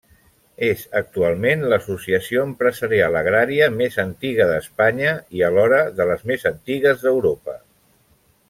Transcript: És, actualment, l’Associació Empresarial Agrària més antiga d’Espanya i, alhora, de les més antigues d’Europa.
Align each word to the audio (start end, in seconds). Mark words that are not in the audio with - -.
És, 0.67 0.79
actualment, 0.99 1.61
l’Associació 1.73 2.45
Empresarial 2.51 3.19
Agrària 3.21 3.69
més 3.75 3.99
antiga 4.07 4.49
d’Espanya 4.53 5.15
i, 5.39 5.45
alhora, 5.51 5.83
de 6.01 6.11
les 6.13 6.25
més 6.33 6.49
antigues 6.55 7.07
d’Europa. 7.07 7.61